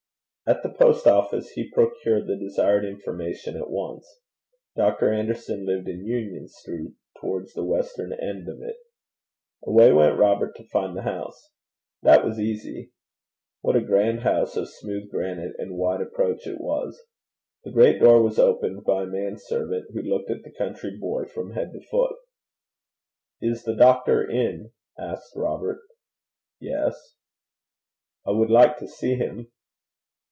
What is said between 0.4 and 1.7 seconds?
At the Post office